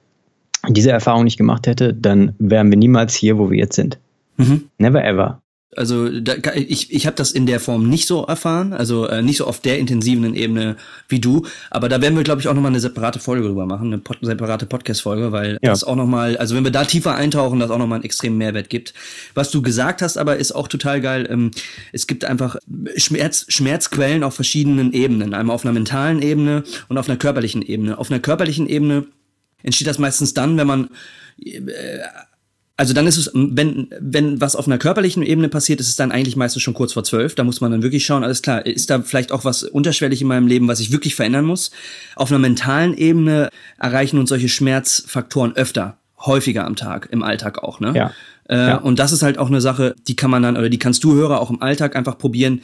[0.69, 3.99] diese Erfahrung nicht gemacht hätte, dann wären wir niemals hier, wo wir jetzt sind.
[4.38, 4.69] Mhm.
[4.77, 5.42] Never ever.
[5.77, 9.38] Also da, ich, ich habe das in der Form nicht so erfahren, also äh, nicht
[9.38, 10.75] so auf der intensiven Ebene
[11.07, 13.88] wie du, aber da werden wir, glaube ich, auch nochmal eine separate Folge drüber machen,
[13.88, 15.69] eine pod separate Podcast-Folge, weil ja.
[15.69, 18.69] das auch nochmal, also wenn wir da tiefer eintauchen, das auch nochmal einen extremen Mehrwert
[18.69, 18.93] gibt.
[19.33, 21.51] Was du gesagt hast, aber ist auch total geil, ähm,
[21.91, 22.57] es gibt einfach
[22.97, 27.97] Schmerz, Schmerzquellen auf verschiedenen Ebenen, einmal auf einer mentalen Ebene und auf einer körperlichen Ebene.
[27.97, 29.05] Auf einer körperlichen Ebene
[29.63, 30.89] entsteht das meistens dann, wenn man
[31.43, 31.59] äh,
[32.83, 36.11] also dann ist es, wenn, wenn was auf einer körperlichen Ebene passiert, ist es dann
[36.11, 37.33] eigentlich meistens schon kurz vor zwölf.
[37.33, 40.27] Da muss man dann wirklich schauen, alles klar, ist da vielleicht auch was unterschwellig in
[40.27, 41.71] meinem Leben, was ich wirklich verändern muss.
[42.17, 43.47] Auf einer mentalen Ebene
[43.79, 47.93] erreichen uns solche Schmerzfaktoren öfter, häufiger am Tag, im Alltag auch, ne?
[47.95, 48.11] Ja.
[48.49, 48.77] Äh, ja.
[48.79, 51.13] Und das ist halt auch eine Sache, die kann man dann, oder die kannst du
[51.13, 52.63] Hörer auch im Alltag einfach probieren,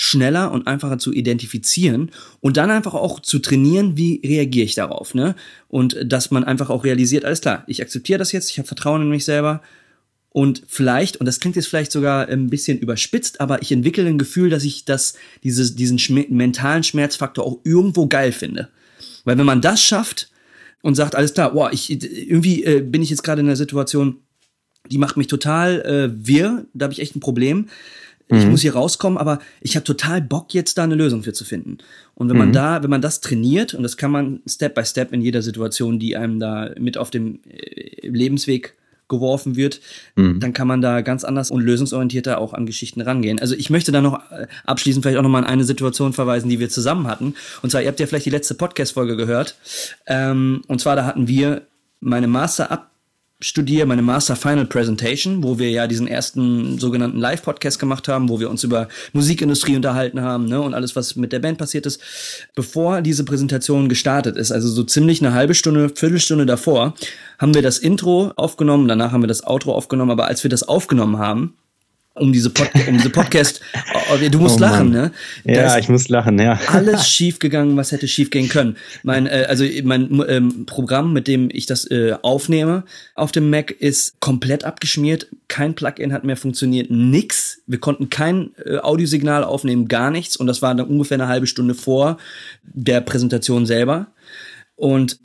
[0.00, 5.12] schneller und einfacher zu identifizieren und dann einfach auch zu trainieren, wie reagiere ich darauf,
[5.12, 5.34] ne?
[5.66, 9.02] Und dass man einfach auch realisiert, alles klar, ich akzeptiere das jetzt, ich habe Vertrauen
[9.02, 9.60] in mich selber
[10.30, 14.18] und vielleicht, und das klingt jetzt vielleicht sogar ein bisschen überspitzt, aber ich entwickle ein
[14.18, 18.68] Gefühl, dass ich das, dieses, diesen Schme mentalen Schmerzfaktor auch irgendwo geil finde.
[19.24, 20.30] Weil wenn man das schafft
[20.80, 24.18] und sagt, alles klar, boah, ich, irgendwie äh, bin ich jetzt gerade in einer Situation,
[24.88, 27.66] die macht mich total äh, wirr, da habe ich echt ein Problem.
[28.28, 28.50] Ich mhm.
[28.50, 31.78] muss hier rauskommen, aber ich habe total Bock, jetzt da eine Lösung für zu finden.
[32.14, 32.42] Und wenn mhm.
[32.44, 35.42] man da, wenn man das trainiert, und das kann man Step by Step in jeder
[35.42, 38.74] Situation, die einem da mit auf dem äh, Lebensweg
[39.08, 39.80] geworfen wird,
[40.16, 40.38] mhm.
[40.38, 43.38] dann kann man da ganz anders und lösungsorientierter auch an Geschichten rangehen.
[43.38, 46.50] Also ich möchte da noch äh, abschließend vielleicht auch noch mal an eine Situation verweisen,
[46.50, 47.34] die wir zusammen hatten.
[47.62, 49.56] Und zwar, ihr habt ja vielleicht die letzte Podcast-Folge gehört.
[50.06, 51.62] Ähm, und zwar, da hatten wir
[52.00, 52.90] meine Master ab
[53.40, 58.40] studiere meine Master Final Presentation, wo wir ja diesen ersten sogenannten Live-Podcast gemacht haben, wo
[58.40, 62.00] wir uns über Musikindustrie unterhalten haben ne, und alles, was mit der Band passiert ist.
[62.56, 66.94] Bevor diese Präsentation gestartet ist, also so ziemlich eine halbe Stunde, Viertelstunde davor,
[67.38, 70.66] haben wir das Intro aufgenommen, danach haben wir das Outro aufgenommen, aber als wir das
[70.66, 71.54] aufgenommen haben,
[72.20, 73.60] um diese, Pod um diese Podcast.
[74.10, 75.12] Oh, du musst oh lachen, ne?
[75.44, 76.58] Da ja, ich muss lachen, ja.
[76.68, 78.76] Alles schief gegangen, was hätte schief gehen können.
[79.02, 83.70] Mein, äh, also mein ähm, Programm, mit dem ich das äh, aufnehme auf dem Mac,
[83.70, 85.26] ist komplett abgeschmiert.
[85.48, 87.60] Kein Plugin hat mehr funktioniert, nix.
[87.66, 90.36] Wir konnten kein äh, Audiosignal aufnehmen, gar nichts.
[90.36, 92.16] Und das war dann ungefähr eine halbe Stunde vor
[92.62, 94.08] der Präsentation selber.
[94.74, 95.18] Und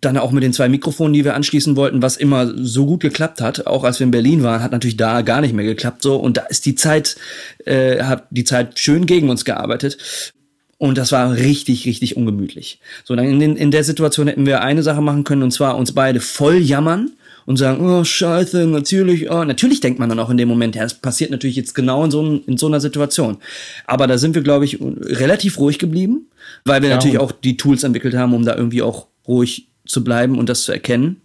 [0.00, 3.40] dann auch mit den zwei Mikrofonen, die wir anschließen wollten, was immer so gut geklappt
[3.40, 6.16] hat, auch als wir in Berlin waren, hat natürlich da gar nicht mehr geklappt so
[6.16, 7.16] und da ist die Zeit,
[7.64, 10.32] äh, hat die Zeit schön gegen uns gearbeitet
[10.78, 12.80] und das war richtig, richtig ungemütlich.
[13.04, 15.76] So, dann in, den, in der Situation hätten wir eine Sache machen können und zwar
[15.76, 17.10] uns beide voll jammern
[17.46, 20.82] und sagen, oh Scheiße, natürlich, oh, natürlich denkt man dann auch in dem Moment, ja,
[20.82, 23.38] das passiert natürlich jetzt genau in so, in so einer Situation.
[23.86, 26.26] Aber da sind wir, glaube ich, relativ ruhig geblieben,
[26.64, 30.04] weil wir ja, natürlich auch die Tools entwickelt haben, um da irgendwie auch ruhig zu
[30.04, 31.20] bleiben und das zu erkennen.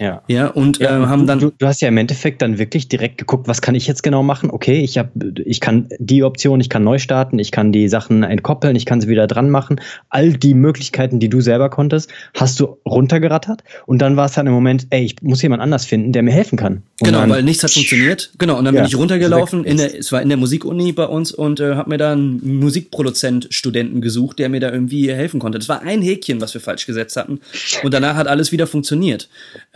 [0.00, 0.22] Ja.
[0.26, 1.38] Ja, und ja, äh, haben dann.
[1.38, 4.24] Du, du, hast ja im Endeffekt dann wirklich direkt geguckt, was kann ich jetzt genau
[4.24, 4.50] machen?
[4.50, 5.10] Okay, ich habe,
[5.44, 9.00] ich kann die Option, ich kann neu starten, ich kann die Sachen entkoppeln, ich kann
[9.00, 9.80] sie wieder dran machen.
[10.08, 14.48] All die Möglichkeiten, die du selber konntest, hast du runtergerattert und dann war es dann
[14.48, 16.82] im Moment, ey, ich muss jemand anders finden, der mir helfen kann.
[17.00, 18.32] Und genau, weil nichts hat funktioniert.
[18.38, 21.06] Genau, und dann ja, bin ich runtergelaufen, in der, es war in der Musikuni bei
[21.06, 25.58] uns und äh, habe mir da einen Musikproduzent-Studenten gesucht, der mir da irgendwie helfen konnte.
[25.58, 27.40] Das war ein Häkchen, was wir falsch gesetzt hatten.
[27.84, 29.28] Und danach hat alles wieder funktioniert.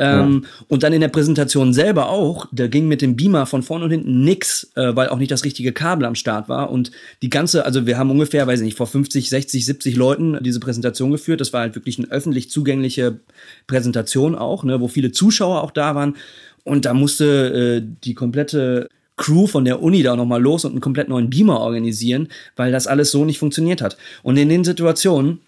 [0.09, 0.65] Ähm, ja.
[0.69, 3.91] Und dann in der Präsentation selber auch, da ging mit dem Beamer von vorne und
[3.91, 6.71] hinten nix, äh, weil auch nicht das richtige Kabel am Start war.
[6.71, 6.91] Und
[7.23, 10.61] die ganze, also wir haben ungefähr, weiß ich nicht, vor 50, 60, 70 Leuten diese
[10.61, 11.41] Präsentation geführt.
[11.41, 13.21] Das war halt wirklich eine öffentlich zugängliche
[13.67, 16.17] Präsentation auch, ne, wo viele Zuschauer auch da waren.
[16.65, 20.81] Und da musste äh, die komplette Crew von der Uni da nochmal los und einen
[20.81, 23.99] komplett neuen Beamer organisieren, weil das alles so nicht funktioniert hat.
[24.23, 25.41] Und in den Situationen,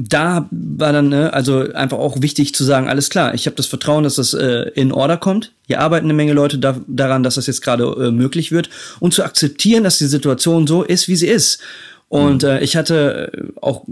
[0.00, 3.66] da war dann ne, also einfach auch wichtig zu sagen, alles klar, ich habe das
[3.66, 5.52] Vertrauen, dass das äh, in Order kommt.
[5.66, 9.12] Hier arbeiten eine Menge Leute da, daran, dass das jetzt gerade äh, möglich wird und
[9.12, 11.60] zu akzeptieren, dass die Situation so ist, wie sie ist.
[12.08, 12.48] Und mhm.
[12.48, 13.84] äh, ich hatte äh, auch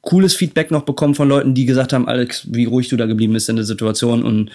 [0.00, 3.34] cooles Feedback noch bekommen von Leuten, die gesagt haben, Alex, wie ruhig du da geblieben
[3.34, 4.50] bist in der Situation und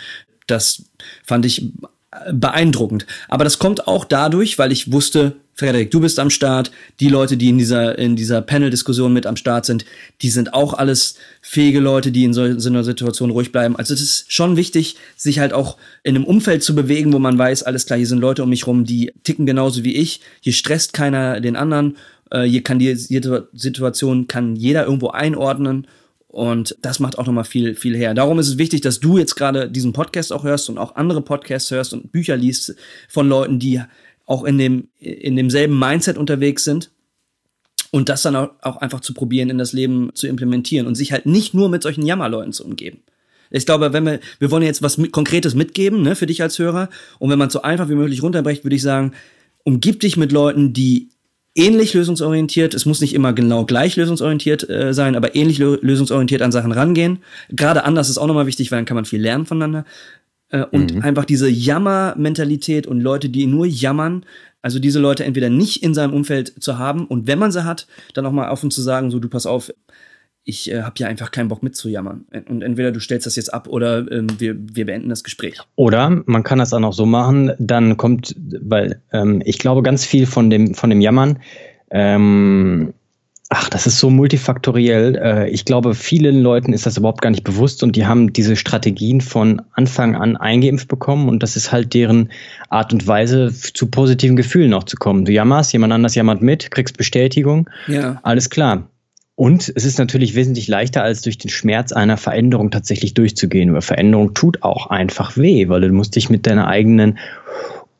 [0.47, 0.85] das
[1.23, 1.71] fand ich
[2.31, 3.05] beeindruckend.
[3.27, 6.69] Aber das kommt auch dadurch, weil ich wusste, Frederik, du bist am Start.
[6.99, 9.85] Die Leute, die in dieser, in dieser Panel-Diskussion mit am Start sind,
[10.21, 13.77] die sind auch alles fähige Leute, die in so, so einer Situation ruhig bleiben.
[13.77, 17.37] Also es ist schon wichtig, sich halt auch in einem Umfeld zu bewegen, wo man
[17.37, 20.19] weiß, alles klar, hier sind Leute um mich rum, die ticken genauso wie ich.
[20.41, 21.95] Hier stresst keiner den anderen.
[22.31, 25.87] Äh, hier kann die jede Situation kann jeder irgendwo einordnen
[26.35, 28.13] und das macht auch nochmal viel, viel her.
[28.13, 31.21] Darum ist es wichtig, dass du jetzt gerade diesen Podcast auch hörst und auch andere
[31.21, 32.75] Podcasts hörst und Bücher liest
[33.07, 33.81] von Leuten, die
[34.25, 36.91] auch in dem, in demselben Mindset unterwegs sind.
[37.91, 41.25] Und das dann auch einfach zu probieren, in das Leben zu implementieren und sich halt
[41.25, 42.99] nicht nur mit solchen Jammerleuten zu umgeben.
[43.51, 46.89] Ich glaube, wenn wir, wir wollen jetzt was Konkretes mitgeben, ne, für dich als Hörer.
[47.19, 49.13] Und wenn man so einfach wie möglich runterbrecht, würde ich sagen,
[49.63, 51.09] umgib dich mit Leuten, die
[51.55, 56.51] ähnlich lösungsorientiert, es muss nicht immer genau gleich lösungsorientiert äh, sein, aber ähnlich lösungsorientiert an
[56.51, 57.19] Sachen rangehen.
[57.49, 59.85] Gerade anders ist auch nochmal wichtig, weil dann kann man viel lernen voneinander.
[60.55, 61.01] Äh, und mhm.
[61.01, 64.25] einfach diese Jammer-Mentalität und Leute, die nur jammern,
[64.61, 67.87] also diese Leute entweder nicht in seinem Umfeld zu haben und wenn man sie hat,
[68.13, 69.71] dann auch mal offen zu sagen, so du pass auf,
[70.45, 72.25] ich äh, habe ja einfach keinen Bock mitzujammern.
[72.47, 75.59] Und entweder du stellst das jetzt ab oder ähm, wir, wir beenden das Gespräch.
[75.75, 80.05] Oder man kann das auch noch so machen, dann kommt, weil ähm, ich glaube, ganz
[80.05, 81.39] viel von dem, von dem Jammern
[81.89, 82.93] ähm,
[83.57, 85.15] Ach, das ist so multifaktoriell.
[85.15, 88.57] Äh, ich glaube, vielen Leuten ist das überhaupt gar nicht bewusst und die haben diese
[88.57, 92.31] Strategien von Anfang an eingeimpft bekommen und das ist halt deren
[92.67, 95.23] Art und Weise, zu positiven Gefühlen auch zu kommen.
[95.23, 97.69] Du jammerst, jemand anders jammert mit, kriegst Bestätigung.
[97.87, 98.19] Ja.
[98.23, 98.89] Alles klar.
[99.35, 103.73] Und es ist natürlich wesentlich leichter, als durch den Schmerz einer Veränderung tatsächlich durchzugehen.
[103.73, 107.19] Weil Veränderung tut auch einfach weh, weil du musst dich mit deiner eigenen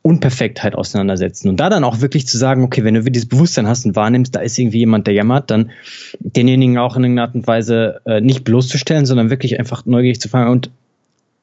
[0.06, 1.48] Unperfektheit auseinandersetzen.
[1.48, 4.36] Und da dann auch wirklich zu sagen, okay, wenn du dieses Bewusstsein hast und wahrnimmst,
[4.36, 5.72] da ist irgendwie jemand, der jammert, dann
[6.20, 10.28] denjenigen auch in irgendeiner Art und Weise äh, nicht bloßzustellen, sondern wirklich einfach neugierig zu
[10.28, 10.70] fragen, und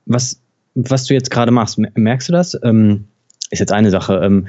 [0.06, 0.40] was,
[0.76, 2.58] was du jetzt gerade machst, merkst du das?
[2.64, 3.04] Ähm,
[3.52, 4.22] ist jetzt eine Sache.
[4.24, 4.48] Ähm,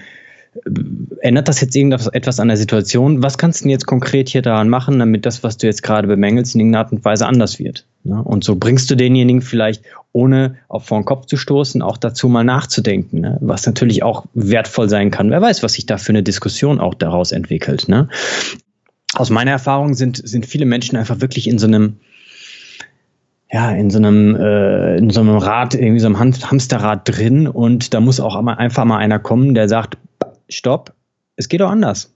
[1.21, 3.21] ändert das jetzt irgendetwas an der Situation?
[3.21, 6.07] Was kannst du denn jetzt konkret hier daran machen, damit das, was du jetzt gerade
[6.07, 7.85] bemängelst, in irgendeiner Art und Weise anders wird?
[8.05, 8.23] Ne?
[8.23, 12.29] Und so bringst du denjenigen vielleicht, ohne auf vor den Kopf zu stoßen, auch dazu
[12.29, 13.39] mal nachzudenken, ne?
[13.41, 15.31] was natürlich auch wertvoll sein kann.
[15.31, 17.89] Wer weiß, was sich da für eine Diskussion auch daraus entwickelt.
[17.89, 18.09] Ne?
[19.15, 21.97] Aus meiner Erfahrung sind, sind viele Menschen einfach wirklich in so einem,
[23.51, 27.95] ja, in so einem, äh, in so einem Rad, irgendwie so einem Hamsterrad drin und
[27.95, 29.97] da muss auch einfach mal einer kommen, der sagt,
[30.49, 30.93] stopp,
[31.37, 32.14] es geht auch anders.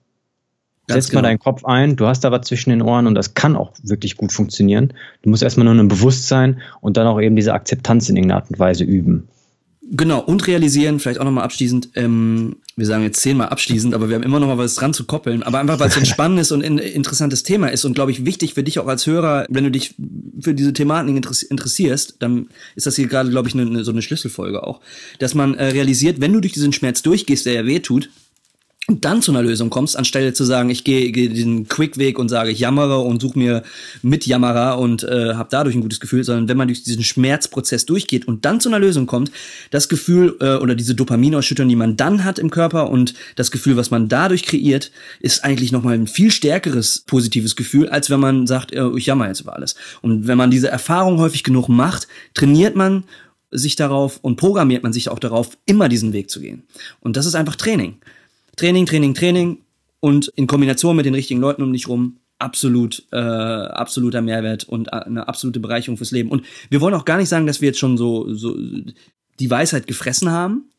[0.89, 1.23] Ganz Setz genau.
[1.23, 3.73] mal deinen Kopf ein, du hast da was zwischen den Ohren und das kann auch
[3.83, 4.95] wirklich gut funktionieren.
[5.23, 8.51] Du musst erstmal nur ein Bewusstsein und dann auch eben diese Akzeptanz in irgendeiner Art
[8.51, 9.29] und Weise üben.
[9.91, 14.17] Genau, und realisieren, vielleicht auch nochmal abschließend, ähm, wir sagen jetzt zehnmal abschließend, aber wir
[14.17, 16.61] haben immer noch mal was dran zu koppeln, aber einfach, weil es ein spannendes und
[16.61, 19.71] in, interessantes Thema ist und, glaube ich, wichtig für dich auch als Hörer, wenn du
[19.71, 19.95] dich
[20.41, 21.17] für diese Thematik
[21.51, 24.81] interessierst, dann ist das hier gerade, glaube ich, ne, so eine Schlüsselfolge auch,
[25.21, 28.11] dass man äh, realisiert, wenn du durch diesen Schmerz durchgehst, der ja weh tut,
[28.89, 32.31] und dann zu einer Lösung kommst, anstelle zu sagen, ich gehe, gehe den Quick-Weg und
[32.31, 33.63] sage, ich jammere und suche mir
[34.01, 37.85] mit Jammerer und äh, habe dadurch ein gutes Gefühl, sondern wenn man durch diesen Schmerzprozess
[37.85, 39.31] durchgeht und dann zu einer Lösung kommt,
[39.71, 43.77] das Gefühl äh, oder diese Dopaminausschüttung, die man dann hat im Körper und das Gefühl,
[43.77, 48.47] was man dadurch kreiert, ist eigentlich nochmal ein viel stärkeres positives Gefühl, als wenn man
[48.47, 49.75] sagt, äh, ich jammer jetzt über alles.
[50.01, 53.05] Und wenn man diese Erfahrung häufig genug macht, trainiert man
[53.51, 56.63] sich darauf und programmiert man sich auch darauf, immer diesen Weg zu gehen.
[57.01, 57.99] Und das ist einfach Training.
[58.59, 59.59] Training, Training, Training
[60.01, 64.89] und in Kombination mit den richtigen Leuten um dich rum absolut äh, absoluter Mehrwert und
[64.89, 66.31] äh, eine absolute Bereicherung fürs Leben.
[66.31, 68.57] Und wir wollen auch gar nicht sagen, dass wir jetzt schon so so
[69.41, 70.71] die Weisheit gefressen haben,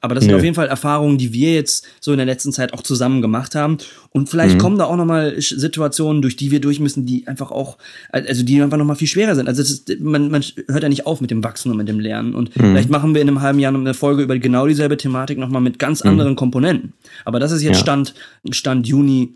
[0.00, 2.72] aber das sind auf jeden Fall Erfahrungen, die wir jetzt so in der letzten Zeit
[2.72, 3.78] auch zusammen gemacht haben.
[4.10, 4.58] Und vielleicht mhm.
[4.58, 7.78] kommen da auch nochmal Situationen, durch die wir durch müssen, die einfach auch,
[8.10, 9.48] also die einfach nochmal viel schwerer sind.
[9.48, 12.34] Also ist, man, man hört ja nicht auf mit dem Wachsen und mit dem Lernen.
[12.34, 12.60] Und mhm.
[12.60, 15.62] vielleicht machen wir in einem halben Jahr noch eine Folge über genau dieselbe Thematik nochmal
[15.62, 16.10] mit ganz mhm.
[16.10, 16.92] anderen Komponenten.
[17.24, 17.82] Aber das ist jetzt ja.
[17.82, 18.14] Stand,
[18.52, 19.34] Stand Juni,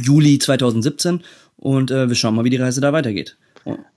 [0.00, 1.20] Juli 2017.
[1.56, 3.36] Und äh, wir schauen mal, wie die Reise da weitergeht.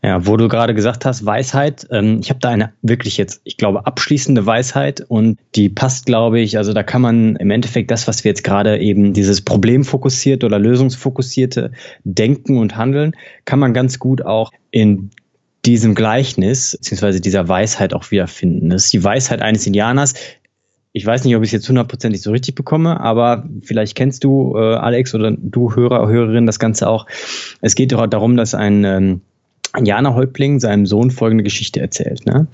[0.01, 1.87] Ja, wo du gerade gesagt hast, Weisheit.
[1.89, 6.39] Ähm, ich habe da eine wirklich jetzt, ich glaube, abschließende Weisheit und die passt, glaube
[6.39, 6.57] ich.
[6.57, 10.59] Also da kann man im Endeffekt das, was wir jetzt gerade eben dieses problemfokussierte oder
[10.59, 11.71] lösungsfokussierte
[12.03, 15.11] Denken und Handeln, kann man ganz gut auch in
[15.65, 18.69] diesem Gleichnis beziehungsweise dieser Weisheit auch wiederfinden.
[18.69, 20.13] Das ist die Weisheit eines Indianers.
[20.91, 24.55] Ich weiß nicht, ob ich es jetzt hundertprozentig so richtig bekomme, aber vielleicht kennst du,
[24.55, 27.07] äh, Alex, oder du Hörer, Hörerin, das Ganze auch.
[27.61, 29.21] Es geht darum, dass ein ähm,
[29.81, 32.25] Jana Häuptling seinem Sohn folgende Geschichte erzählt.
[32.25, 32.47] Ne?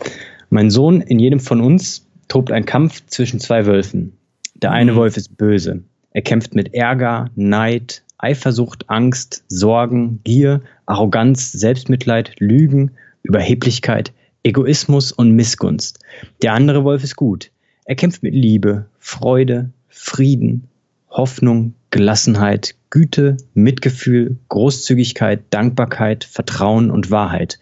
[0.50, 4.14] Mein Sohn, in jedem von uns tobt ein Kampf zwischen zwei Wölfen.
[4.56, 4.96] Der eine mhm.
[4.98, 5.84] Wolf ist böse.
[6.12, 12.92] Er kämpft mit Ärger, Neid, Eifersucht, Angst, Sorgen, Gier, Arroganz, Selbstmitleid, Lügen,
[13.24, 16.00] Überheblichkeit, Egoismus und Missgunst.
[16.42, 17.52] Der andere Wolf ist gut.
[17.86, 20.68] Er kämpft mit Liebe, Freude, Frieden,
[21.10, 27.60] Hoffnung, Gelassenheit, Güte, Mitgefühl, Großzügigkeit, Dankbarkeit, Vertrauen und Wahrheit.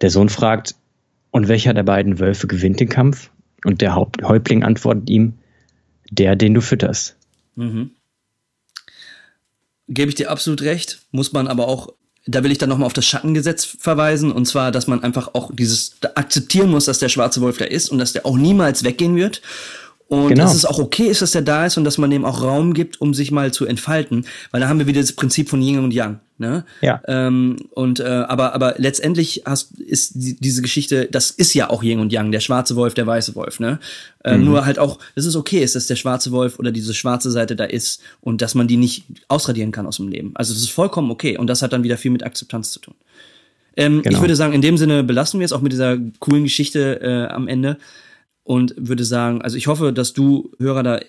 [0.00, 0.74] Der Sohn fragt,
[1.30, 3.30] und welcher der beiden Wölfe gewinnt den Kampf?
[3.64, 5.34] Und der Häuptling antwortet ihm,
[6.10, 7.16] der, den du fütterst.
[7.56, 7.90] Mhm.
[9.88, 11.92] Gebe ich dir absolut recht, muss man aber auch,
[12.26, 15.50] da will ich dann nochmal auf das Schattengesetz verweisen, und zwar, dass man einfach auch
[15.54, 19.16] dieses akzeptieren muss, dass der schwarze Wolf da ist und dass der auch niemals weggehen
[19.16, 19.42] wird.
[20.08, 20.44] Und genau.
[20.44, 22.74] dass es auch okay ist, dass er da ist und dass man dem auch Raum
[22.74, 24.26] gibt, um sich mal zu entfalten.
[24.50, 26.20] Weil da haben wir wieder das Prinzip von Yin und Yang.
[26.36, 26.64] Ne?
[26.82, 27.00] Ja.
[27.06, 31.82] Ähm, und äh, aber aber letztendlich hast ist die, diese Geschichte, das ist ja auch
[31.82, 33.60] Yin und Yang, der schwarze Wolf, der weiße Wolf.
[33.60, 33.78] Ne?
[34.24, 34.44] Äh, mhm.
[34.44, 37.56] Nur halt auch, dass es okay ist, dass der schwarze Wolf oder diese schwarze Seite
[37.56, 40.32] da ist und dass man die nicht ausradieren kann aus dem Leben.
[40.34, 42.94] Also das ist vollkommen okay und das hat dann wieder viel mit Akzeptanz zu tun.
[43.76, 44.16] Ähm, genau.
[44.16, 47.32] Ich würde sagen, in dem Sinne belassen wir es auch mit dieser coolen Geschichte äh,
[47.32, 47.78] am Ende
[48.44, 51.00] und würde sagen, also ich hoffe, dass du Hörer da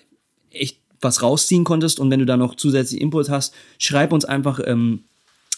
[0.50, 4.60] echt was rausziehen konntest und wenn du da noch zusätzlich Input hast, schreib uns einfach
[4.64, 5.04] ähm,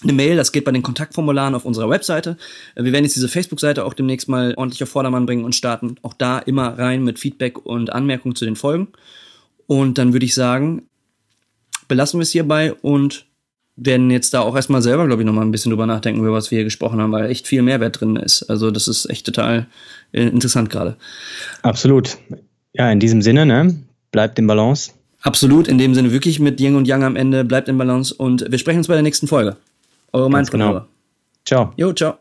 [0.03, 2.37] eine Mail, das geht bei den Kontaktformularen auf unserer Webseite.
[2.75, 5.97] Äh, wir werden jetzt diese Facebook-Seite auch demnächst mal ordentlich auf Vordermann bringen und starten
[6.03, 8.89] auch da immer rein mit Feedback und Anmerkungen zu den Folgen.
[9.67, 10.89] Und dann würde ich sagen,
[11.89, 13.27] belassen wir es hierbei und
[13.79, 16.51] werden jetzt da auch erstmal selber, glaube ich, nochmal ein bisschen drüber nachdenken, über was
[16.51, 18.43] wir hier gesprochen haben, weil echt viel Mehrwert drin ist.
[18.45, 19.67] Also das ist echt total
[20.13, 20.97] äh, interessant gerade.
[21.63, 22.19] Absolut.
[22.73, 23.77] Ja, in diesem Sinne, ne?
[24.11, 24.93] Bleibt im Balance.
[25.23, 28.51] Absolut, in dem Sinne wirklich mit Yin und Yang am Ende, bleibt im Balance und
[28.51, 29.57] wir sprechen uns bei der nächsten Folge.
[30.13, 30.73] Eure Mindpreneure.
[30.81, 30.87] Genau.
[31.45, 31.73] Ciao.
[31.77, 32.19] Jo, ciao.